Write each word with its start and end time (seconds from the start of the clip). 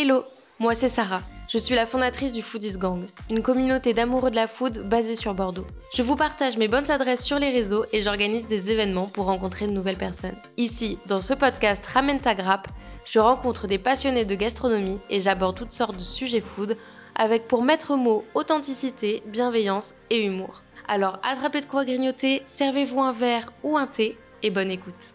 Hello, 0.00 0.22
moi 0.60 0.76
c'est 0.76 0.88
Sarah. 0.88 1.22
Je 1.48 1.58
suis 1.58 1.74
la 1.74 1.84
fondatrice 1.84 2.32
du 2.32 2.40
Foodies 2.40 2.78
Gang, 2.78 3.08
une 3.30 3.42
communauté 3.42 3.94
d'amoureux 3.94 4.30
de 4.30 4.36
la 4.36 4.46
food 4.46 4.88
basée 4.88 5.16
sur 5.16 5.34
Bordeaux. 5.34 5.66
Je 5.92 6.04
vous 6.04 6.14
partage 6.14 6.56
mes 6.56 6.68
bonnes 6.68 6.88
adresses 6.88 7.24
sur 7.24 7.40
les 7.40 7.50
réseaux 7.50 7.84
et 7.92 8.00
j'organise 8.00 8.46
des 8.46 8.70
événements 8.70 9.08
pour 9.08 9.24
rencontrer 9.24 9.66
de 9.66 9.72
nouvelles 9.72 9.96
personnes. 9.96 10.36
Ici, 10.56 11.00
dans 11.06 11.20
ce 11.20 11.34
podcast 11.34 11.84
Ramène 11.84 12.20
ta 12.20 12.36
grappe, 12.36 12.68
je 13.04 13.18
rencontre 13.18 13.66
des 13.66 13.80
passionnés 13.80 14.24
de 14.24 14.36
gastronomie 14.36 15.00
et 15.10 15.18
j'aborde 15.18 15.56
toutes 15.56 15.72
sortes 15.72 15.96
de 15.96 16.04
sujets 16.04 16.42
food 16.42 16.76
avec 17.16 17.48
pour 17.48 17.64
maître 17.64 17.96
mot 17.96 18.24
authenticité, 18.34 19.24
bienveillance 19.26 19.94
et 20.10 20.24
humour. 20.24 20.62
Alors 20.86 21.18
attrapez 21.24 21.60
de 21.60 21.66
quoi 21.66 21.84
grignoter, 21.84 22.42
servez-vous 22.44 23.00
un 23.00 23.12
verre 23.12 23.50
ou 23.64 23.76
un 23.76 23.88
thé 23.88 24.16
et 24.44 24.50
bonne 24.50 24.70
écoute. 24.70 25.12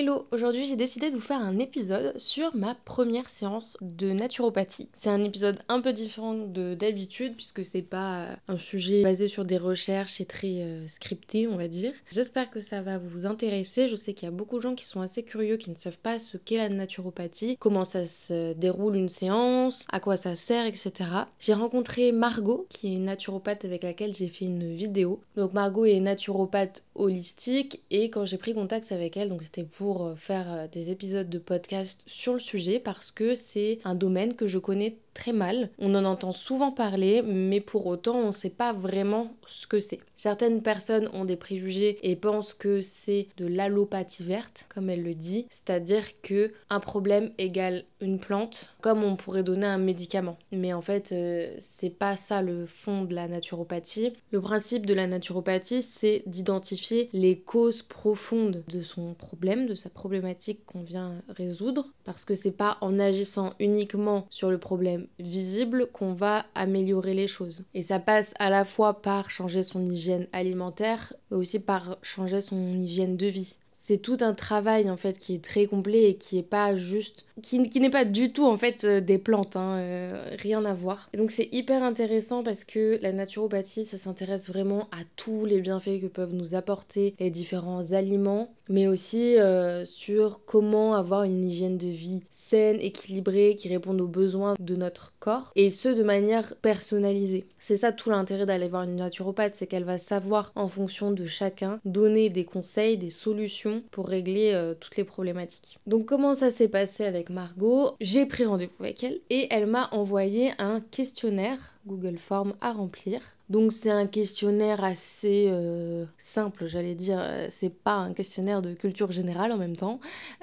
Hello, 0.00 0.26
aujourd'hui 0.30 0.64
j'ai 0.64 0.76
décidé 0.76 1.10
de 1.10 1.16
vous 1.16 1.20
faire 1.20 1.42
un 1.42 1.58
épisode 1.58 2.18
sur 2.18 2.56
ma 2.56 2.74
première 2.74 3.28
séance 3.28 3.76
de 3.82 4.12
naturopathie. 4.12 4.88
C'est 4.98 5.10
un 5.10 5.22
épisode 5.22 5.58
un 5.68 5.82
peu 5.82 5.92
différent 5.92 6.32
de 6.32 6.74
d'habitude 6.74 7.36
puisque 7.36 7.62
c'est 7.66 7.82
pas 7.82 8.28
un 8.48 8.58
sujet 8.58 9.02
basé 9.02 9.28
sur 9.28 9.44
des 9.44 9.58
recherches 9.58 10.18
et 10.22 10.24
très 10.24 10.62
euh, 10.62 10.88
scripté 10.88 11.46
on 11.46 11.58
va 11.58 11.68
dire. 11.68 11.92
J'espère 12.10 12.50
que 12.50 12.60
ça 12.60 12.80
va 12.80 12.96
vous 12.96 13.26
intéresser. 13.26 13.88
Je 13.88 13.96
sais 13.96 14.14
qu'il 14.14 14.24
y 14.24 14.28
a 14.28 14.34
beaucoup 14.34 14.56
de 14.56 14.62
gens 14.62 14.74
qui 14.74 14.86
sont 14.86 15.02
assez 15.02 15.22
curieux, 15.22 15.58
qui 15.58 15.68
ne 15.68 15.76
savent 15.76 15.98
pas 15.98 16.18
ce 16.18 16.38
qu'est 16.38 16.56
la 16.56 16.70
naturopathie, 16.70 17.58
comment 17.58 17.84
ça 17.84 18.06
se 18.06 18.54
déroule 18.54 18.96
une 18.96 19.10
séance, 19.10 19.86
à 19.92 20.00
quoi 20.00 20.16
ça 20.16 20.34
sert, 20.34 20.64
etc. 20.64 21.10
J'ai 21.38 21.52
rencontré 21.52 22.10
Margot 22.10 22.66
qui 22.70 22.96
est 22.96 23.00
naturopathe 23.00 23.66
avec 23.66 23.82
laquelle 23.82 24.14
j'ai 24.14 24.28
fait 24.28 24.46
une 24.46 24.74
vidéo. 24.74 25.20
Donc 25.36 25.52
Margot 25.52 25.84
est 25.84 26.00
naturopathe 26.00 26.84
holistique 26.94 27.82
et 27.90 28.08
quand 28.08 28.24
j'ai 28.24 28.38
pris 28.38 28.54
contact 28.54 28.92
avec 28.92 29.18
elle, 29.18 29.28
donc 29.28 29.42
c'était 29.42 29.64
pour 29.64 29.89
euh, 29.98 30.16
faire 30.16 30.52
euh, 30.52 30.66
des 30.68 30.90
épisodes 30.90 31.28
de 31.28 31.38
podcast 31.38 32.00
sur 32.06 32.32
le 32.32 32.38
sujet 32.38 32.78
parce 32.78 33.10
que 33.10 33.34
c'est 33.34 33.78
un 33.84 33.94
domaine 33.94 34.34
que 34.34 34.46
je 34.46 34.58
connais 34.58 34.96
mal. 35.28 35.70
On 35.78 35.94
en 35.94 36.04
entend 36.04 36.32
souvent 36.32 36.72
parler, 36.72 37.22
mais 37.22 37.60
pour 37.60 37.86
autant, 37.86 38.16
on 38.16 38.26
ne 38.26 38.32
sait 38.32 38.50
pas 38.50 38.72
vraiment 38.72 39.32
ce 39.46 39.66
que 39.66 39.80
c'est. 39.80 40.00
Certaines 40.14 40.62
personnes 40.62 41.08
ont 41.12 41.24
des 41.24 41.36
préjugés 41.36 41.98
et 42.02 42.16
pensent 42.16 42.54
que 42.54 42.82
c'est 42.82 43.28
de 43.36 43.46
l'allopathie 43.46 44.24
verte, 44.24 44.66
comme 44.74 44.90
elle 44.90 45.02
le 45.02 45.14
dit, 45.14 45.46
c'est-à-dire 45.50 46.04
que 46.22 46.52
un 46.68 46.80
problème 46.80 47.30
égale 47.38 47.84
une 48.00 48.18
plante, 48.18 48.74
comme 48.80 49.04
on 49.04 49.16
pourrait 49.16 49.42
donner 49.42 49.66
un 49.66 49.78
médicament. 49.78 50.38
Mais 50.52 50.72
en 50.72 50.80
fait, 50.80 51.12
euh, 51.12 51.54
c'est 51.60 51.90
pas 51.90 52.16
ça 52.16 52.42
le 52.42 52.64
fond 52.66 53.04
de 53.04 53.14
la 53.14 53.28
naturopathie. 53.28 54.12
Le 54.30 54.40
principe 54.40 54.86
de 54.86 54.94
la 54.94 55.06
naturopathie, 55.06 55.82
c'est 55.82 56.22
d'identifier 56.26 57.10
les 57.12 57.38
causes 57.38 57.82
profondes 57.82 58.64
de 58.68 58.82
son 58.82 59.14
problème, 59.14 59.66
de 59.66 59.74
sa 59.74 59.90
problématique 59.90 60.64
qu'on 60.66 60.82
vient 60.82 61.22
résoudre, 61.28 61.86
parce 62.04 62.24
que 62.24 62.34
c'est 62.34 62.50
pas 62.50 62.78
en 62.80 62.98
agissant 62.98 63.52
uniquement 63.58 64.26
sur 64.30 64.50
le 64.50 64.58
problème 64.58 65.06
visible 65.18 65.86
qu'on 65.92 66.12
va 66.12 66.46
améliorer 66.54 67.14
les 67.14 67.26
choses. 67.26 67.64
Et 67.74 67.82
ça 67.82 67.98
passe 67.98 68.34
à 68.38 68.50
la 68.50 68.64
fois 68.64 69.02
par 69.02 69.30
changer 69.30 69.62
son 69.62 69.84
hygiène 69.84 70.26
alimentaire, 70.32 71.12
mais 71.30 71.36
aussi 71.36 71.58
par 71.58 71.98
changer 72.02 72.40
son 72.40 72.80
hygiène 72.80 73.16
de 73.16 73.26
vie. 73.26 73.58
C'est 73.82 73.96
tout 73.96 74.18
un 74.20 74.34
travail 74.34 74.90
en 74.90 74.98
fait 74.98 75.16
qui 75.16 75.34
est 75.34 75.42
très 75.42 75.64
complet 75.64 76.10
et 76.10 76.14
qui 76.14 76.36
est 76.36 76.42
pas 76.42 76.76
juste 76.76 77.24
qui, 77.40 77.80
n'est 77.80 77.90
pas 77.90 78.04
du 78.04 78.32
tout 78.32 78.46
en 78.46 78.56
fait 78.56 78.84
euh, 78.84 79.00
des 79.00 79.18
plantes, 79.18 79.56
hein, 79.56 79.76
euh, 79.78 80.22
rien 80.38 80.64
à 80.64 80.74
voir. 80.74 81.08
Et 81.12 81.16
donc 81.16 81.30
c'est 81.30 81.48
hyper 81.52 81.82
intéressant 81.82 82.42
parce 82.42 82.64
que 82.64 82.98
la 83.02 83.12
naturopathie, 83.12 83.84
ça 83.84 83.98
s'intéresse 83.98 84.48
vraiment 84.48 84.88
à 84.92 85.02
tous 85.16 85.44
les 85.44 85.60
bienfaits 85.60 86.00
que 86.02 86.06
peuvent 86.06 86.34
nous 86.34 86.54
apporter 86.54 87.14
les 87.18 87.30
différents 87.30 87.92
aliments, 87.92 88.52
mais 88.68 88.86
aussi 88.86 89.38
euh, 89.38 89.84
sur 89.84 90.44
comment 90.44 90.94
avoir 90.94 91.24
une 91.24 91.44
hygiène 91.44 91.78
de 91.78 91.88
vie 91.88 92.22
saine, 92.30 92.78
équilibrée, 92.80 93.56
qui 93.56 93.68
réponde 93.68 94.00
aux 94.00 94.08
besoins 94.08 94.54
de 94.58 94.76
notre 94.76 95.12
corps, 95.18 95.52
et 95.56 95.70
ce 95.70 95.88
de 95.88 96.02
manière 96.02 96.54
personnalisée. 96.56 97.46
C'est 97.58 97.78
ça 97.78 97.92
tout 97.92 98.10
l'intérêt 98.10 98.46
d'aller 98.46 98.68
voir 98.68 98.82
une 98.82 98.96
naturopathe, 98.96 99.56
c'est 99.56 99.66
qu'elle 99.66 99.84
va 99.84 99.98
savoir 99.98 100.52
en 100.54 100.68
fonction 100.68 101.10
de 101.10 101.24
chacun 101.24 101.80
donner 101.84 102.30
des 102.30 102.44
conseils, 102.44 102.98
des 102.98 103.10
solutions 103.10 103.69
pour 103.90 104.08
régler 104.08 104.72
toutes 104.80 104.96
les 104.96 105.04
problématiques. 105.04 105.78
Donc 105.86 106.06
comment 106.06 106.34
ça 106.34 106.50
s'est 106.50 106.68
passé 106.68 107.04
avec 107.04 107.30
Margot, 107.30 107.94
j'ai 108.00 108.26
pris 108.26 108.44
rendez-vous 108.44 108.84
avec 108.84 109.02
elle 109.04 109.20
et 109.30 109.48
elle 109.50 109.66
m'a 109.66 109.88
envoyé 109.92 110.50
un 110.58 110.80
questionnaire 110.80 111.58
Google 111.86 112.18
Form 112.18 112.54
à 112.60 112.72
remplir. 112.72 113.20
Donc 113.48 113.72
c'est 113.72 113.90
un 113.90 114.06
questionnaire 114.06 114.84
assez 114.84 115.46
euh, 115.48 116.04
simple, 116.18 116.66
j'allais 116.66 116.94
dire. 116.94 117.18
Euh, 117.20 117.48
c'est 117.50 117.74
pas 117.74 117.94
un 117.94 118.12
questionnaire 118.12 118.62
de 118.62 118.74
culture 118.74 119.10
générale 119.10 119.50
en 119.50 119.56
même 119.56 119.76
temps. 119.76 119.98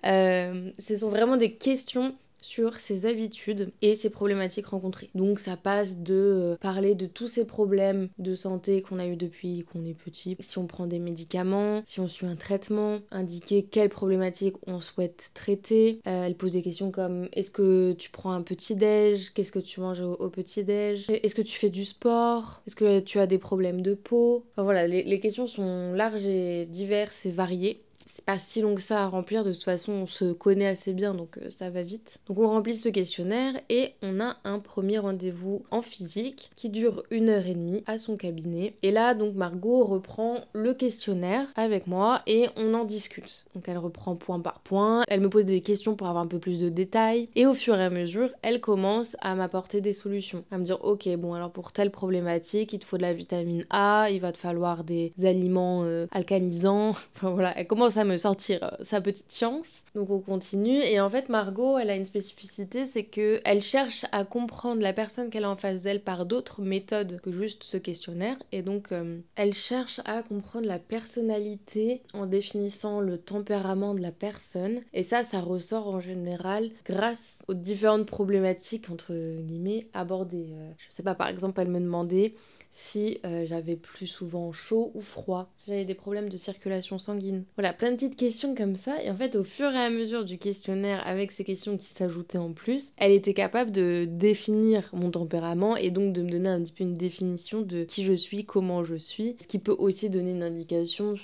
Euh, 0.06 0.70
ce 0.78 0.98
sont 0.98 1.10
vraiment 1.10 1.38
des 1.38 1.54
questions 1.54 2.14
sur 2.42 2.80
ses 2.80 3.06
habitudes 3.06 3.72
et 3.82 3.96
ses 3.96 4.10
problématiques 4.10 4.68
rencontrées. 4.68 5.10
Donc 5.16 5.40
ça 5.40 5.58
passe 5.58 5.98
de 5.98 6.14
euh, 6.14 6.58
parler 6.58 6.96
de 6.96 7.06
tous 7.06 7.28
ces 7.28 7.46
problèmes 7.46 8.10
de 8.18 8.36
santé 8.36 8.82
qu'on 8.82 9.00
a 9.00 9.08
eu 9.08 9.16
depuis 9.16 9.66
qu'on 9.72 9.84
est 9.86 9.94
petit, 9.94 10.36
si 10.40 10.58
on 10.58 10.68
prend 10.68 10.88
des 10.88 11.00
médicaments, 11.00 11.82
si 11.84 12.00
on 12.00 12.08
suit 12.08 12.28
un 12.28 12.36
traitement, 12.36 13.00
indiquer 13.12 13.64
quelles 13.64 13.90
problématiques 13.90 14.56
on 14.68 14.80
souhaite 14.80 15.32
traiter. 15.34 16.00
Euh, 16.08 16.26
elle 16.26 16.36
pose 16.36 16.54
des 16.54 16.62
questions 16.62 16.92
comme 16.92 17.28
est-ce 17.34 17.52
que 17.52 17.94
tu 17.94 18.10
prends 18.12 18.32
un 18.32 18.42
petit 18.42 18.76
déj, 18.76 19.34
qu'est-ce 19.34 19.52
que 19.52 19.60
tu 19.60 19.80
manges 19.80 20.02
au, 20.02 20.30
petit 20.30 20.64
déj, 20.64 21.10
est-ce 21.10 21.36
que 21.36 21.42
tu 21.42 21.58
fais 21.58 21.70
du 21.70 21.86
sport, 21.86 22.62
est-ce 22.68 22.76
que 22.76 23.00
tu 23.00 23.20
as 23.20 23.28
des 23.28 23.38
problèmes 23.38 23.82
de 23.82 23.94
peau? 23.94 24.46
Enfin 24.54 24.64
voilà, 24.64 24.88
les 24.88 25.20
questions 25.20 25.48
sont 25.48 25.94
larges 25.94 26.26
et 26.26 26.66
diverses 26.66 27.26
et 27.26 27.32
variées 27.32 27.82
c'est 28.08 28.24
pas 28.26 28.38
si 28.38 28.62
long 28.62 28.74
que 28.74 28.82
ça 28.82 29.04
à 29.04 29.08
remplir, 29.08 29.44
de 29.44 29.52
toute 29.52 29.64
façon 29.64 29.92
on 29.92 30.06
se 30.06 30.32
connaît 30.32 30.68
assez 30.68 30.94
bien 30.94 31.14
donc 31.14 31.38
euh, 31.38 31.50
ça 31.50 31.70
va 31.70 31.84
vite. 31.84 32.20
Donc 32.28 32.40
on 32.40 32.48
remplit 32.48 32.76
ce 32.76 32.90
questionnaire 32.90 33.54
et 33.70 33.94
on 34.02 34.22
a 34.22 34.38
un 34.46 34.60
premier 34.60 34.98
rendez-vous 34.98 35.64
en 35.72 35.82
physique 35.82 36.50
qui 36.56 36.70
dure 36.70 37.04
une 37.12 37.30
heure 37.30 37.46
et 37.46 37.54
demie 37.54 37.84
à 37.86 37.98
son 37.98 38.16
cabinet. 38.16 38.76
Et 38.82 38.92
là 38.92 39.14
donc 39.14 39.36
Margot 39.36 39.84
reprend 39.84 40.40
le 40.54 40.74
questionnaire 40.74 41.48
avec 41.56 41.86
moi 41.86 42.22
et 42.28 42.48
on 42.56 42.74
en 42.74 42.86
discute. 42.86 43.46
Donc 43.54 43.68
elle 43.68 43.78
reprend 43.78 44.16
point 44.16 44.40
par 44.40 44.62
point, 44.62 45.04
elle 45.10 45.20
me 45.20 45.30
pose 45.30 45.46
des 45.46 45.62
questions 45.62 45.96
pour 45.96 46.08
avoir 46.08 46.24
un 46.24 46.28
peu 46.28 46.40
plus 46.40 46.60
de 46.60 46.70
détails 46.70 47.28
et 47.36 47.46
au 47.46 47.54
fur 47.54 47.76
et 47.76 47.84
à 47.84 47.90
mesure 47.90 48.30
elle 48.42 48.62
commence 48.62 49.18
à 49.20 49.36
m'apporter 49.36 49.82
des 49.82 49.94
solutions, 49.94 50.46
à 50.52 50.58
me 50.58 50.64
dire 50.64 50.80
ok 50.82 51.10
bon 51.18 51.34
alors 51.34 51.52
pour 51.52 51.74
telle 51.74 51.92
problématique 51.92 52.72
il 52.72 52.80
te 52.80 52.86
faut 52.86 52.98
de 52.98 53.02
la 53.02 53.14
vitamine 53.14 53.66
A, 53.70 54.08
il 54.10 54.22
va 54.22 54.32
te 54.32 54.38
falloir 54.38 54.86
des 54.86 55.12
aliments 55.24 55.84
euh, 55.84 56.08
alcanisants, 56.12 56.92
enfin 57.16 57.32
voilà 57.32 57.54
elle 57.58 57.68
commence 57.68 57.97
à 57.98 58.04
me 58.04 58.18
sortir 58.18 58.64
euh, 58.64 58.70
sa 58.82 59.02
petite 59.02 59.32
science. 59.32 59.84
Donc 59.96 60.10
on 60.10 60.20
continue. 60.20 60.80
Et 60.80 61.00
en 61.00 61.10
fait, 61.10 61.30
Margot, 61.30 61.78
elle 61.78 61.90
a 61.90 61.96
une 61.96 62.06
spécificité, 62.06 62.86
c'est 62.86 63.04
que 63.04 63.42
elle 63.46 63.62
cherche 63.62 64.06
à 64.12 64.26
comprendre 64.26 64.82
la 64.82 64.94
personne 64.94 65.30
qu'elle 65.30 65.44
a 65.44 65.50
en 65.50 65.56
face 65.56 65.84
d'elle 65.84 66.02
par 66.02 66.26
d'autres 66.26 66.62
méthodes 66.62 67.20
que 67.22 67.32
juste 67.32 67.64
ce 67.64 67.78
questionnaire. 67.78 68.38
Et 68.52 68.62
donc, 68.62 68.92
euh, 68.92 69.20
elle 69.36 69.54
cherche 69.54 70.02
à 70.06 70.24
comprendre 70.24 70.68
la 70.68 70.80
personnalité 70.80 72.02
en 72.14 72.26
définissant 72.26 73.00
le 73.00 73.18
tempérament 73.18 73.94
de 73.94 74.02
la 74.02 74.12
personne. 74.12 74.82
Et 74.94 75.04
ça, 75.04 75.24
ça 75.24 75.40
ressort 75.40 75.88
en 75.88 76.00
général 76.00 76.70
grâce 76.86 77.40
aux 77.48 77.54
différentes 77.54 78.06
problématiques, 78.06 78.90
entre 78.90 79.14
guillemets, 79.42 79.88
abordées. 79.94 80.50
Euh, 80.52 80.72
je 80.78 80.96
sais 80.96 81.04
pas, 81.04 81.16
par 81.16 81.28
exemple, 81.28 81.62
elle 81.62 81.70
me 81.70 81.80
demandait 81.80 82.34
si 82.78 83.18
euh, 83.26 83.44
j'avais 83.44 83.76
plus 83.76 84.06
souvent 84.06 84.52
chaud 84.52 84.92
ou 84.94 85.02
froid, 85.02 85.50
si 85.58 85.72
j'avais 85.72 85.84
des 85.84 85.96
problèmes 85.96 86.30
de 86.30 86.38
circulation 86.38 87.00
sanguine. 87.00 87.44
Voilà, 87.56 87.74
plein 87.74 87.90
de 87.90 87.96
petites 87.96 88.16
questions 88.16 88.54
comme 88.54 88.76
ça. 88.76 89.02
Et 89.04 89.10
en 89.10 89.16
fait, 89.16 89.36
au 89.36 89.44
fur 89.44 89.72
et 89.72 89.80
à 89.80 89.90
mesure 89.90 90.24
du 90.26 90.38
questionnaire, 90.38 91.02
avec 91.08 91.32
ces 91.32 91.44
questions 91.44 91.76
qui 91.76 91.88
s'ajoutaient 91.88 92.38
en 92.38 92.54
plus, 92.54 92.92
elle 92.98 93.14
était 93.14 93.34
capable 93.34 93.72
de 93.72 94.06
définir 94.08 94.92
mon 94.94 95.10
tempérament 95.10 95.76
et 95.76 95.90
donc 95.90 96.14
de 96.14 96.22
me 96.22 96.30
donner 96.30 96.50
un 96.50 96.62
petit 96.62 96.72
peu 96.72 96.84
une 96.84 96.98
définition 96.98 97.62
de 97.62 97.84
qui 97.84 98.04
je 98.04 98.14
suis, 98.14 98.46
comment 98.46 98.84
je 98.84 98.96
suis, 98.96 99.36
ce 99.40 99.48
qui 99.48 99.58
peut 99.58 99.76
aussi 99.80 100.12
donner 100.12 100.32
une 100.32 100.44
indication 100.44 101.16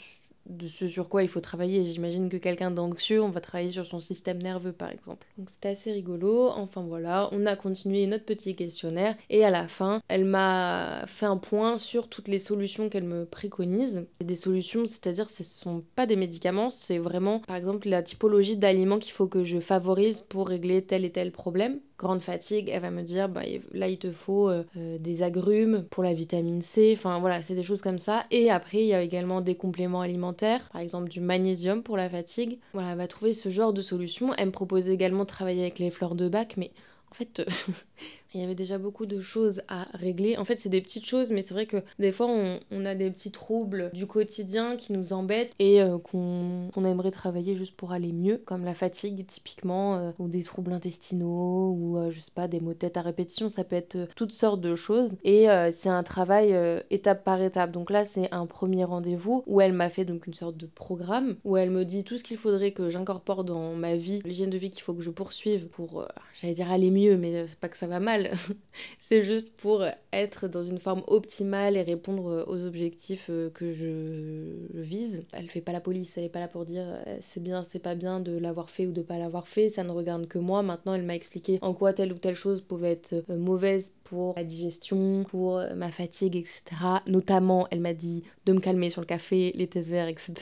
de 0.45 0.67
ce 0.67 0.87
sur 0.87 1.09
quoi 1.09 1.23
il 1.23 1.29
faut 1.29 1.39
travailler. 1.39 1.85
J'imagine 1.85 2.29
que 2.29 2.37
quelqu'un 2.37 2.71
d'anxieux, 2.71 3.21
on 3.21 3.29
va 3.29 3.41
travailler 3.41 3.69
sur 3.69 3.85
son 3.85 3.99
système 3.99 4.41
nerveux 4.41 4.73
par 4.73 4.89
exemple. 4.89 5.25
Donc 5.37 5.49
c'était 5.49 5.69
assez 5.69 5.91
rigolo. 5.91 6.49
Enfin 6.49 6.81
voilà, 6.81 7.29
on 7.31 7.45
a 7.45 7.55
continué 7.55 8.05
notre 8.07 8.25
petit 8.25 8.55
questionnaire 8.55 9.15
et 9.29 9.45
à 9.45 9.49
la 9.49 9.67
fin, 9.67 10.01
elle 10.07 10.25
m'a 10.25 11.03
fait 11.07 11.25
un 11.25 11.37
point 11.37 11.77
sur 11.77 12.07
toutes 12.07 12.27
les 12.27 12.39
solutions 12.39 12.89
qu'elle 12.89 13.03
me 13.03 13.25
préconise. 13.25 14.05
Des 14.19 14.35
solutions, 14.35 14.85
c'est-à-dire 14.85 15.29
ce 15.29 15.43
sont 15.43 15.83
pas 15.95 16.05
des 16.05 16.15
médicaments, 16.15 16.69
c'est 16.69 16.97
vraiment 16.97 17.39
par 17.39 17.55
exemple 17.55 17.87
la 17.87 18.03
typologie 18.03 18.57
d'aliments 18.57 18.99
qu'il 18.99 19.13
faut 19.13 19.27
que 19.27 19.43
je 19.43 19.59
favorise 19.59 20.21
pour 20.21 20.47
régler 20.47 20.81
tel 20.81 21.05
et 21.05 21.11
tel 21.11 21.31
problème 21.31 21.79
grande 22.03 22.21
fatigue, 22.21 22.69
elle 22.71 22.81
va 22.81 22.91
me 22.91 23.01
dire 23.01 23.29
bah, 23.29 23.41
là 23.71 23.87
il 23.87 23.97
te 23.97 24.11
faut 24.11 24.49
euh, 24.49 24.63
euh, 24.77 24.97
des 24.97 25.23
agrumes 25.23 25.85
pour 25.89 26.03
la 26.03 26.13
vitamine 26.13 26.61
C, 26.61 26.93
enfin 26.95 27.19
voilà, 27.19 27.41
c'est 27.41 27.55
des 27.55 27.63
choses 27.63 27.81
comme 27.81 27.97
ça. 27.97 28.23
Et 28.29 28.51
après 28.51 28.79
il 28.79 28.87
y 28.87 28.93
a 28.93 29.01
également 29.01 29.41
des 29.41 29.55
compléments 29.55 30.01
alimentaires, 30.01 30.32
par 30.33 30.81
exemple 30.81 31.09
du 31.09 31.19
magnésium 31.19 31.83
pour 31.83 31.97
la 31.97 32.09
fatigue. 32.09 32.59
Voilà, 32.73 32.91
elle 32.91 32.97
va 32.97 33.07
trouver 33.07 33.33
ce 33.33 33.49
genre 33.49 33.73
de 33.73 33.81
solution. 33.81 34.33
Elle 34.37 34.47
me 34.47 34.51
propose 34.51 34.87
également 34.89 35.23
de 35.23 35.29
travailler 35.29 35.61
avec 35.61 35.79
les 35.79 35.91
fleurs 35.91 36.15
de 36.15 36.27
bac, 36.29 36.55
mais 36.57 36.71
en 37.11 37.13
fait, 37.13 37.41
Il 38.33 38.41
y 38.41 38.43
avait 38.43 38.55
déjà 38.55 38.77
beaucoup 38.77 39.05
de 39.05 39.21
choses 39.21 39.61
à 39.67 39.87
régler. 39.93 40.37
En 40.37 40.45
fait, 40.45 40.57
c'est 40.57 40.69
des 40.69 40.81
petites 40.81 41.05
choses, 41.05 41.31
mais 41.31 41.41
c'est 41.41 41.53
vrai 41.53 41.65
que 41.65 41.77
des 41.99 42.11
fois, 42.11 42.27
on, 42.27 42.85
a 42.85 42.95
des 42.95 43.09
petits 43.11 43.31
troubles 43.31 43.91
du 43.93 44.07
quotidien 44.07 44.75
qui 44.75 44.93
nous 44.93 45.13
embêtent 45.13 45.53
et 45.59 45.81
euh, 45.81 45.97
qu'on 45.97 46.85
aimerait 46.85 47.11
travailler 47.11 47.55
juste 47.55 47.75
pour 47.75 47.91
aller 47.91 48.11
mieux, 48.11 48.37
comme 48.37 48.65
la 48.65 48.73
fatigue 48.73 49.25
typiquement, 49.25 49.95
euh, 49.95 50.11
ou 50.19 50.27
des 50.27 50.43
troubles 50.43 50.73
intestinaux, 50.73 51.71
ou 51.71 51.97
je 52.09 52.19
sais 52.19 52.31
pas, 52.33 52.47
des 52.47 52.59
maux 52.59 52.73
de 52.73 52.79
tête 52.79 52.97
à 52.97 53.01
répétition. 53.01 53.49
Ça 53.49 53.63
peut 53.63 53.75
être 53.75 54.07
toutes 54.15 54.31
sortes 54.31 54.61
de 54.61 54.75
choses. 54.75 55.15
Et 55.23 55.47
c'est 55.71 55.89
un 55.89 56.03
travail 56.03 56.55
étape 56.89 57.23
par 57.23 57.41
étape. 57.41 57.71
Donc 57.71 57.89
là, 57.89 58.05
c'est 58.05 58.31
un 58.33 58.45
premier 58.45 58.83
rendez-vous 58.83 59.43
où 59.47 59.61
elle 59.61 59.73
m'a 59.73 59.89
fait 59.89 60.05
donc 60.05 60.27
une 60.27 60.33
sorte 60.33 60.57
de 60.57 60.65
programme 60.65 61.35
où 61.43 61.57
elle 61.57 61.69
me 61.69 61.85
dit 61.85 62.03
tout 62.03 62.17
ce 62.17 62.23
qu'il 62.23 62.37
faudrait 62.37 62.71
que 62.71 62.89
j'incorpore 62.89 63.43
dans 63.43 63.73
ma 63.73 63.95
vie, 63.95 64.21
l'hygiène 64.25 64.49
de 64.49 64.57
vie 64.57 64.69
qu'il 64.69 64.83
faut 64.83 64.93
que 64.93 65.01
je 65.01 65.09
poursuive 65.09 65.67
pour, 65.67 66.01
euh, 66.01 66.07
j'allais 66.39 66.53
dire 66.53 66.71
aller 66.71 66.91
mieux, 66.91 67.17
mais 67.17 67.47
c'est 67.47 67.59
pas 67.59 67.69
que 67.69 67.77
ça 67.77 67.87
va 67.87 67.99
mal, 67.99 68.22
c'est 68.99 69.23
juste 69.23 69.55
pour 69.55 69.83
être 70.11 70.47
dans 70.47 70.63
une 70.63 70.79
forme 70.79 71.03
optimale 71.07 71.77
et 71.77 71.81
répondre 71.81 72.45
aux 72.47 72.65
objectifs 72.65 73.27
euh, 73.29 73.49
que 73.49 73.71
je 73.71 74.67
vise. 74.73 75.25
Elle 75.33 75.49
fait 75.49 75.61
pas 75.61 75.71
la 75.71 75.81
police, 75.81 76.17
elle 76.17 76.25
est 76.25 76.29
pas 76.29 76.39
là 76.39 76.47
pour 76.47 76.65
dire 76.65 76.85
euh, 76.85 77.17
c'est 77.21 77.41
bien, 77.41 77.63
c'est 77.63 77.79
pas 77.79 77.95
bien 77.95 78.19
de 78.19 78.37
l'avoir 78.37 78.69
fait 78.69 78.87
ou 78.87 78.91
de 78.91 79.01
pas 79.01 79.17
l'avoir 79.17 79.47
fait, 79.47 79.69
ça 79.69 79.83
ne 79.83 79.91
regarde 79.91 80.27
que 80.27 80.39
moi. 80.39 80.61
Maintenant, 80.61 80.93
elle 80.93 81.03
m'a 81.03 81.15
expliqué 81.15 81.59
en 81.61 81.73
quoi 81.73 81.93
telle 81.93 82.13
ou 82.13 82.17
telle 82.17 82.35
chose 82.35 82.61
pouvait 82.61 82.91
être 82.91 83.23
mauvaise 83.29 83.95
pour 84.03 84.33
la 84.35 84.43
digestion, 84.43 85.23
pour 85.27 85.61
ma 85.75 85.91
fatigue, 85.91 86.35
etc. 86.35 86.63
Notamment, 87.07 87.67
elle 87.71 87.79
m'a 87.79 87.93
dit 87.93 88.23
de 88.45 88.53
me 88.53 88.59
calmer 88.59 88.89
sur 88.89 89.01
le 89.01 89.07
café, 89.07 89.51
les 89.55 89.67
thés 89.67 89.81
verts, 89.81 90.07
etc. 90.07 90.33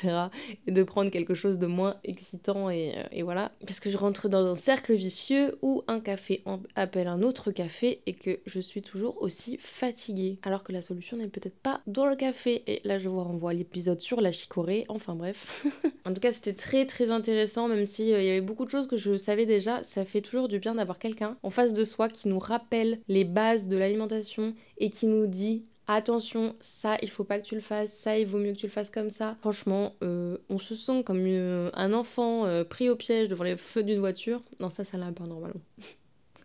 Et 0.67 0.71
de 0.71 0.83
prendre 0.83 1.11
quelque 1.11 1.33
chose 1.33 1.59
de 1.59 1.67
moins 1.67 1.95
excitant 2.03 2.69
et, 2.69 2.93
euh, 2.97 3.03
et 3.11 3.23
voilà. 3.23 3.51
Parce 3.65 3.79
que 3.79 3.89
je 3.89 3.97
rentre 3.97 4.29
dans 4.29 4.45
un 4.45 4.55
cercle 4.55 4.93
vicieux 4.93 5.57
où 5.61 5.83
un 5.87 5.99
café 5.99 6.43
appelle 6.75 7.07
un 7.07 7.21
autre 7.21 7.51
café 7.51 7.70
et 8.05 8.13
que 8.13 8.39
je 8.45 8.59
suis 8.59 8.81
toujours 8.81 9.21
aussi 9.21 9.57
fatiguée. 9.57 10.39
Alors 10.43 10.63
que 10.63 10.71
la 10.71 10.81
solution 10.81 11.17
n'est 11.17 11.27
peut-être 11.27 11.57
pas 11.57 11.81
dans 11.87 12.05
le 12.05 12.15
café. 12.15 12.63
Et 12.67 12.81
là, 12.83 12.97
je 12.99 13.09
vous 13.09 13.23
renvoie 13.23 13.53
l'épisode 13.53 13.99
sur 13.99 14.21
la 14.21 14.31
chicorée. 14.31 14.85
Enfin 14.89 15.15
bref. 15.15 15.65
en 16.05 16.13
tout 16.13 16.21
cas, 16.21 16.31
c'était 16.31 16.53
très 16.53 16.85
très 16.85 17.11
intéressant, 17.11 17.67
même 17.67 17.85
s'il 17.85 18.13
euh, 18.13 18.21
il 18.21 18.25
y 18.25 18.29
avait 18.29 18.41
beaucoup 18.41 18.65
de 18.65 18.69
choses 18.69 18.87
que 18.87 18.97
je 18.97 19.17
savais 19.17 19.45
déjà. 19.45 19.83
Ça 19.83 20.05
fait 20.05 20.21
toujours 20.21 20.47
du 20.47 20.59
bien 20.59 20.75
d'avoir 20.75 20.99
quelqu'un 20.99 21.37
en 21.43 21.49
face 21.49 21.73
de 21.73 21.85
soi 21.85 22.09
qui 22.09 22.27
nous 22.27 22.39
rappelle 22.39 22.99
les 23.07 23.23
bases 23.23 23.67
de 23.67 23.77
l'alimentation 23.77 24.53
et 24.77 24.89
qui 24.89 25.07
nous 25.07 25.27
dit 25.27 25.65
attention, 25.87 26.55
ça 26.59 26.97
il 27.01 27.09
faut 27.09 27.23
pas 27.23 27.39
que 27.39 27.45
tu 27.45 27.55
le 27.55 27.61
fasses, 27.61 27.93
ça 27.93 28.17
il 28.17 28.25
vaut 28.25 28.37
mieux 28.37 28.53
que 28.53 28.57
tu 28.57 28.67
le 28.67 28.71
fasses 28.71 28.89
comme 28.89 29.09
ça. 29.09 29.35
Franchement, 29.41 29.93
euh, 30.03 30.37
on 30.49 30.59
se 30.59 30.75
sent 30.75 31.03
comme 31.03 31.25
un 31.25 31.93
enfant 31.93 32.45
euh, 32.45 32.63
pris 32.63 32.89
au 32.89 32.95
piège 32.95 33.29
devant 33.29 33.43
les 33.43 33.57
feux 33.57 33.83
d'une 33.83 33.99
voiture. 33.99 34.41
Non, 34.59 34.69
ça, 34.69 34.83
ça 34.83 34.97
l'a 34.97 35.11
pas 35.11 35.25
normalement. 35.25 35.61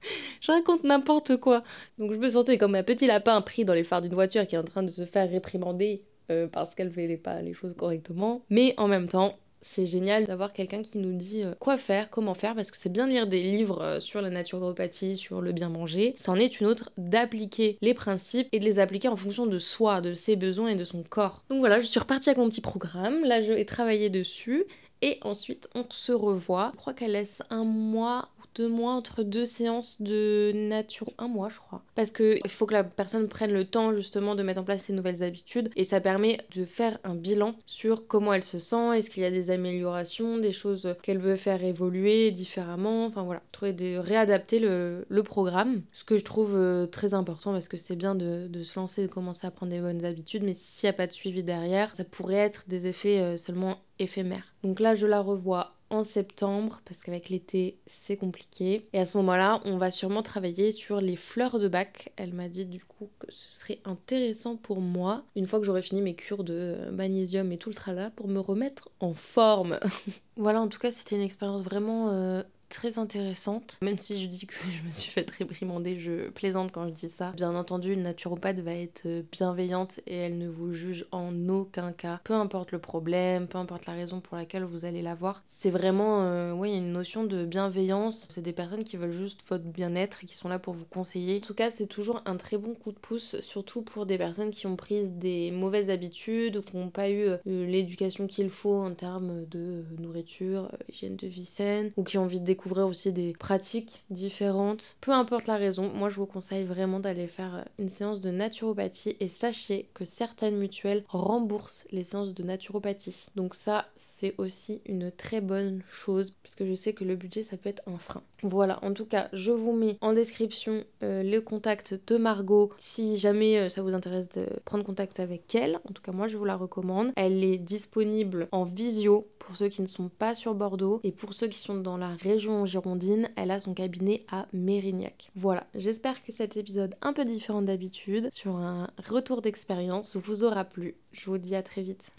je 0.41 0.53
raconte 0.53 0.85
n'importe 0.85 1.37
quoi. 1.37 1.63
Donc 1.99 2.13
je 2.13 2.19
me 2.19 2.31
sentais 2.31 2.59
comme 2.59 2.75
un 2.75 2.83
petit 2.83 3.07
lapin 3.07 3.41
pris 3.41 3.65
dans 3.65 3.75
les 3.75 3.85
phares 3.85 4.03
d'une 4.03 4.15
voiture 4.15 4.47
qui 4.47 4.55
est 4.55 4.59
en 4.59 4.65
train 4.65 4.83
de 4.83 4.91
se 4.91 5.05
faire 5.05 5.31
réprimander 5.31 6.03
euh, 6.31 6.49
parce 6.49 6.75
qu'elle 6.75 6.91
fait 6.91 7.17
pas 7.17 7.43
les 7.43 7.55
choses 7.55 7.75
correctement. 7.77 8.43
Mais 8.51 8.75
en 8.77 8.89
même 8.89 9.09
temps, 9.09 9.37
c'est 9.61 9.87
génial 9.87 10.27
d'avoir 10.27 10.53
quelqu'un 10.53 10.83
qui 10.83 10.99
nous 10.99 11.13
dit 11.13 11.43
euh, 11.43 11.55
quoi 11.59 11.77
faire, 11.77 12.11
comment 12.11 12.35
faire, 12.35 12.55
parce 12.55 12.71
que 12.71 12.77
c'est 12.77 12.93
bien 12.93 13.07
lire 13.07 13.27
des 13.27 13.43
livres 13.43 13.83
euh, 13.83 14.01
sur 14.01 14.23
la 14.23 14.31
naturopathie, 14.31 15.17
sur 15.17 15.41
le 15.41 15.53
bien 15.53 15.69
manger. 15.69 16.15
C'en 16.19 16.37
est 16.37 16.61
une 16.61 16.67
autre 16.67 16.91
d'appliquer 16.97 17.79
les 17.81 17.95
principes 17.95 18.49
et 18.53 18.61
de 18.61 18.65
les 18.65 18.79
appliquer 18.79 19.09
en 19.09 19.17
fonction 19.17 19.47
de 19.47 19.59
soi, 19.59 20.01
de 20.01 20.15
ses 20.15 20.37
besoins 20.37 20.69
et 20.69 20.77
de 20.77 20.85
son 20.85 21.03
corps. 21.03 21.43
Donc 21.51 21.61
voilà, 21.61 21.81
je 21.81 21.87
suis 21.87 22.01
repartie 22.01 22.31
avec 22.31 22.39
mon 22.39 22.49
petit 22.49 22.61
programme. 22.61 23.25
Là, 23.25 23.43
je 23.43 23.53
vais 23.53 23.65
travailler 23.65 24.11
dessus. 24.11 24.65
Et 25.03 25.19
ensuite, 25.23 25.69
on 25.75 25.85
se 25.91 26.13
revoit. 26.13 26.71
Je 26.73 26.79
crois 26.79 26.95
qu'elle 26.95 27.13
laisse 27.13 27.43
un 27.51 27.65
mois 27.65 28.31
ou 28.41 28.45
deux 28.55 28.69
mois 28.69 28.93
entre 28.93 29.23
deux 29.23 29.45
séances 29.45 30.01
de 30.01 30.53
nature. 30.55 31.13
Un 31.19 31.29
mois, 31.29 31.49
je 31.51 31.59
crois. 31.59 31.83
Parce 31.95 32.11
qu'il 32.11 32.41
faut 32.49 32.67
que 32.67 32.73
la 32.73 32.85
personne 32.85 33.29
prenne 33.29 33.53
le 33.53 33.65
temps 33.65 33.95
justement 33.95 34.35
de 34.35 34.43
mettre 34.43 34.61
en 34.61 34.65
place 34.65 34.85
ses 34.85 34.95
nouvelles 34.95 35.23
habitudes. 35.23 35.71
Et 35.77 35.85
ça 35.85 36.01
permet 36.01 36.39
de 36.55 36.65
faire 36.65 36.99
un 37.05 37.15
bilan 37.15 37.55
sur 37.67 38.07
comment 38.07 38.33
elle 38.33 38.43
se 38.43 38.59
sent. 38.59 38.97
Est-ce 38.97 39.11
qu'il 39.11 39.23
y 39.23 39.27
a 39.27 39.31
des 39.31 39.51
améliorations, 39.51 40.39
des 40.39 40.53
choses 40.53 40.95
qu'elle 41.03 41.19
veut 41.19 41.37
faire 41.37 41.63
évoluer 41.63 42.31
différemment? 42.31 43.05
Enfin 43.07 43.23
voilà, 43.23 43.43
trouver 43.53 43.75
de 43.75 43.99
réadapter 43.99 44.61
le, 44.61 45.05
programme. 45.27 45.83
Ce 45.91 46.05
que 46.05 46.17
je 46.17 46.25
trouve 46.25 46.55
euh, 46.55 46.87
très 46.87 47.13
important 47.13 47.53
parce 47.53 47.67
que 47.67 47.77
c'est 47.77 47.97
bien 47.97 48.15
de, 48.15 48.47
de, 48.47 48.63
se 48.63 48.79
lancer, 48.79 49.03
de 49.03 49.13
commencer 49.13 49.45
à 49.45 49.51
prendre 49.51 49.73
des 49.73 49.81
bonnes 49.81 50.05
habitudes. 50.05 50.45
Mais 50.45 50.55
s'il 50.55 50.87
n'y 50.87 50.91
a 50.91 50.93
pas 50.93 51.09
de 51.09 51.13
suivi 51.13 51.43
derrière, 51.43 51.93
ça 51.95 52.05
pourrait 52.05 52.35
être 52.37 52.69
des 52.69 52.87
effets 52.87 53.21
euh, 53.21 53.37
seulement 53.37 53.79
éphémère. 53.99 54.55
Donc 54.63 54.81
là, 54.81 54.95
je 54.95 55.07
la 55.07 55.21
revois 55.21 55.77
en 55.91 56.03
septembre 56.03 56.81
parce 56.85 57.01
qu'avec 57.01 57.29
l'été 57.29 57.79
c'est 57.87 58.17
compliqué. 58.17 58.89
Et 58.93 58.99
à 58.99 59.07
ce 59.07 59.17
moment-là 59.19 59.61
on 59.65 59.77
va 59.77 59.91
sûrement 59.91 60.23
travailler 60.23 60.73
sur 60.73 61.01
les 61.01 61.17
fleurs 61.17 61.59
de 61.59 61.69
bac 61.69 62.13
elle 62.17 62.33
m'a 62.33 62.49
dit 62.49 62.67
du 62.67 62.85
coup 62.85 63.09
que 63.19 63.27
ce 63.31 63.61
serait 63.61 63.79
intéressant 63.85 64.57
pour 64.57 64.81
moi 64.81 65.25
une 65.37 65.47
fois 65.47 65.61
que 65.61 65.67
j'aurai 65.67 65.83
fini 65.83 66.03
mes 66.03 66.15
cures 66.15 66.45
de 66.45 66.77
magnésium 66.91 67.53
et 67.53 67.59
tout 67.59 67.69
le 67.69 67.75
tralala 67.75 68.11
pour 68.11 68.29
me 68.29 68.41
remettre 68.41 68.91
en 69.01 69.15
forme. 69.15 69.79
Voilà 70.39 70.61
en 70.61 70.69
tout 70.69 70.79
cas 70.79 70.91
c'était 70.91 71.17
une 71.17 71.23
expérience 71.23 71.63
vraiment 71.63 72.11
euh, 72.11 72.43
très 72.69 72.99
intéressante. 72.99 73.79
Même 73.83 73.99
si 73.99 74.23
je 74.23 74.27
dis 74.27 74.47
que 74.47 74.55
je 74.71 74.87
me 74.87 74.91
suis 74.91 75.11
fait 75.11 75.29
réprimander, 75.31 75.99
je 75.99 76.29
plaisante 76.31 76.73
quand 76.73 76.89
je 76.89 76.93
dis 76.93 77.09
ça. 77.09 77.33
Bien 77.33 77.55
entendu, 77.55 77.93
une 77.93 78.03
naturopathe 78.03 78.61
va 78.61 78.75
être 78.75 79.03
euh, 79.07 79.23
bienveillante 79.31 80.01
et 80.07 80.17
elle 80.17 80.39
ne 80.39 80.49
vous 80.49 80.73
juge 80.73 81.07
en 81.13 81.49
aucun 81.49 81.93
cas. 81.93 82.21
Peu 82.25 82.35
importe 82.35 82.73
le 82.73 82.79
problème, 82.79 83.47
peu 83.47 83.59
importe 83.59 83.87
la 83.87 83.95
raison 83.95 84.21
pour 84.21 84.37
laquelle 84.37 84.65
vous 84.65 84.85
allez 84.85 85.03
la 85.03 85.15
voir. 85.15 85.43
C'est 85.47 85.71
vraiment 85.71 86.23
euh, 86.23 86.53
oui, 86.53 86.77
une 86.77 86.93
notion 86.93 87.25
de 87.25 87.45
bienveillance. 87.45 88.29
C'est 88.31 88.43
des 88.43 88.53
personnes 88.53 88.85
qui 88.85 88.97
veulent 88.97 89.11
juste 89.11 89.41
votre 89.49 89.65
bien-être 89.65 90.25
et 90.25 90.27
qui 90.27 90.37
sont 90.37 90.49
là 90.49 90.59
pour 90.59 90.75
vous 90.75 90.85
conseiller. 90.85 91.39
En 91.39 91.47
tout 91.47 91.55
cas, 91.55 91.71
c'est 91.71 91.87
toujours 91.87 92.23
un 92.27 92.37
très 92.37 92.59
bon 92.59 92.75
coup 92.75 92.93
de 92.93 92.99
pouce, 92.99 93.41
surtout 93.41 93.83
pour 93.83 94.07
des 94.07 94.19
personnes 94.19 94.51
qui 94.51 94.67
ont 94.67 94.77
pris 94.77 95.09
des 95.09 95.51
mauvaises 95.51 95.91
habitudes 95.91 96.65
qui 96.65 96.77
n'ont 96.77 96.91
pas 96.91 97.11
eu 97.11 97.27
euh, 97.27 97.39
l'éducation 97.45 98.27
qu'il 98.27 98.51
faut 98.51 98.81
en 98.81 98.95
termes 98.95 99.45
de 99.47 99.85
nourriture, 99.99 100.71
hygiène 100.89 101.17
de 101.17 101.27
vie 101.27 101.45
saine 101.45 101.93
ou 101.97 102.03
qui 102.03 102.19
ont 102.19 102.25
envie 102.25 102.41
de 102.41 102.45
découvrir 102.57 102.87
aussi 102.87 103.13
des 103.13 103.35
pratiques 103.35 104.03
différentes. 104.09 104.97
Peu 105.03 105.13
importe 105.13 105.47
la 105.47 105.57
raison, 105.57 105.93
moi 105.95 106.09
je 106.09 106.17
vous 106.17 106.25
conseille 106.25 106.65
vraiment 106.65 107.01
d'aller 107.01 107.27
faire 107.27 107.67
une 107.79 107.91
séance 107.91 108.23
de 108.23 108.31
naturopathie 108.31 109.15
et 109.21 109.29
sachez 109.29 109.91
que 109.93 110.07
certaines 110.07 110.57
mutuelles 110.57 111.05
remboursent 111.09 111.85
les 111.91 112.03
séances 112.03 112.33
de 112.33 112.43
naturopathie. 112.43 113.27
Donc 113.37 113.55
ça, 113.55 113.85
c'est 113.95 114.35
aussi 114.39 114.81
une 114.87 115.11
très 115.11 115.43
bonne 115.43 115.83
chose 115.87 116.31
parce 116.43 116.55
que 116.55 116.65
je 116.65 116.73
sais 116.73 116.95
que 116.95 117.05
le 117.05 117.15
budget 117.15 117.43
ça 117.43 117.59
peut 117.59 117.69
être 117.69 117.83
un 117.87 117.99
frein. 117.99 118.23
Voilà, 118.43 118.83
en 118.83 118.95
tout 118.95 119.07
cas, 119.07 119.29
je 119.35 119.51
vous 119.51 119.73
mets 119.73 119.99
en 120.01 120.15
description 120.15 120.85
euh, 121.03 121.23
le 121.23 121.41
contact 121.41 122.01
de 122.07 122.17
Margot 122.17 122.73
si 122.79 123.19
jamais 123.19 123.59
euh, 123.59 123.69
ça 123.69 123.83
vous 123.83 123.95
intéresse 123.95 124.31
de 124.31 124.47
prendre 124.65 124.85
contact 124.85 125.21
avec 125.21 125.55
elle. 125.55 125.79
En 125.89 125.93
tout 125.93 126.03
cas, 126.03 126.13
moi 126.13 126.27
je 126.27 126.39
vous 126.39 126.45
la 126.47 126.57
recommande. 126.57 127.13
Elle 127.17 127.45
est 127.45 127.59
disponible 127.59 128.49
en 128.51 128.65
visio 128.65 129.27
pour 129.39 129.57
ceux 129.57 129.69
qui 129.69 129.83
ne 129.83 129.87
sont 129.87 130.09
pas 130.09 130.35
sur 130.35 130.55
Bordeaux 130.55 131.01
et 131.05 131.13
pour 131.13 131.35
ceux 131.35 131.47
qui 131.47 131.59
sont 131.59 131.77
dans 131.77 131.97
la 131.97 132.17
région 132.47 132.67
girondine, 132.67 133.29
elle 133.37 133.51
a 133.51 133.61
son 133.61 133.75
cabinet 133.75 134.25
à 134.31 134.47
Mérignac. 134.53 135.31
Voilà, 135.35 135.67
j'espère 135.75 136.23
que 136.23 136.33
cet 136.33 136.57
épisode 136.57 136.95
un 137.03 137.13
peu 137.13 137.25
différent 137.25 137.63
d'habitude, 137.63 138.29
sur 138.33 138.57
un 138.57 138.89
retour 139.09 139.43
d'expérience, 139.43 140.17
vous 140.17 140.45
aura 140.45 140.65
plu. 140.65 140.95
Je 141.13 141.27
vous 141.27 141.39
dis 141.39 141.55
à 141.57 141.63
très 141.63 141.83
vite. 141.83 142.11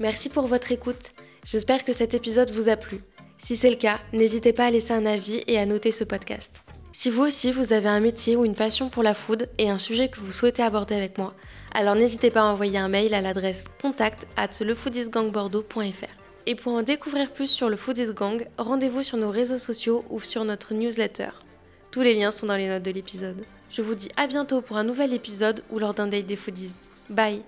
Merci 0.00 0.28
pour 0.28 0.46
votre 0.46 0.72
écoute. 0.72 1.12
J'espère 1.44 1.84
que 1.84 1.92
cet 1.92 2.14
épisode 2.14 2.50
vous 2.50 2.68
a 2.68 2.76
plu. 2.76 3.00
Si 3.38 3.56
c'est 3.56 3.70
le 3.70 3.76
cas, 3.76 4.00
n'hésitez 4.12 4.52
pas 4.52 4.66
à 4.66 4.70
laisser 4.70 4.92
un 4.92 5.06
avis 5.06 5.42
et 5.46 5.58
à 5.58 5.66
noter 5.66 5.92
ce 5.92 6.04
podcast. 6.04 6.62
Si 6.92 7.10
vous 7.10 7.22
aussi 7.22 7.52
vous 7.52 7.72
avez 7.72 7.88
un 7.88 8.00
métier 8.00 8.36
ou 8.36 8.44
une 8.44 8.54
passion 8.54 8.88
pour 8.88 9.02
la 9.02 9.14
food 9.14 9.48
et 9.58 9.68
un 9.68 9.78
sujet 9.78 10.08
que 10.08 10.18
vous 10.18 10.32
souhaitez 10.32 10.62
aborder 10.62 10.94
avec 10.94 11.18
moi, 11.18 11.34
alors 11.74 11.94
n'hésitez 11.94 12.30
pas 12.30 12.40
à 12.40 12.46
envoyer 12.52 12.78
un 12.78 12.88
mail 12.88 13.14
à 13.14 13.20
l'adresse 13.20 13.64
contact 13.80 14.26
at 14.36 14.64
lefoodisgangbordeaux.fr. 14.64 16.25
Et 16.46 16.54
pour 16.54 16.72
en 16.72 16.82
découvrir 16.82 17.32
plus 17.32 17.50
sur 17.50 17.68
le 17.68 17.76
Foodies 17.76 18.14
Gang, 18.14 18.46
rendez-vous 18.56 19.02
sur 19.02 19.18
nos 19.18 19.30
réseaux 19.30 19.58
sociaux 19.58 20.04
ou 20.10 20.20
sur 20.20 20.44
notre 20.44 20.74
newsletter. 20.74 21.30
Tous 21.90 22.02
les 22.02 22.14
liens 22.14 22.30
sont 22.30 22.46
dans 22.46 22.56
les 22.56 22.68
notes 22.68 22.84
de 22.84 22.92
l'épisode. 22.92 23.44
Je 23.68 23.82
vous 23.82 23.96
dis 23.96 24.10
à 24.16 24.28
bientôt 24.28 24.60
pour 24.60 24.76
un 24.76 24.84
nouvel 24.84 25.12
épisode 25.12 25.64
ou 25.70 25.78
lors 25.80 25.94
d'un 25.94 26.06
date 26.06 26.26
des 26.26 26.36
Foodies. 26.36 26.74
Bye 27.10 27.42